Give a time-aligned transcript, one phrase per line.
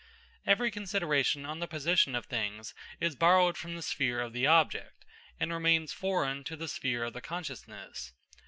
[0.47, 5.05] Every consideration on the position of things is borrowed from the sphere of the object,
[5.39, 8.11] and remains foreign to the sphere of the consciousness.